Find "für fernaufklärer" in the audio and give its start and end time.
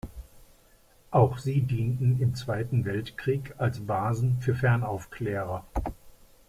4.41-5.63